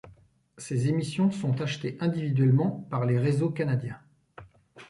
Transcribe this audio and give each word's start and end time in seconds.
Ces 0.57 0.87
émissions 0.89 1.29
sont 1.29 1.61
achetées 1.61 1.95
individuellement 1.99 2.87
par 2.89 3.05
les 3.05 3.19
réseaux 3.19 3.51
canadiens. 3.51 4.01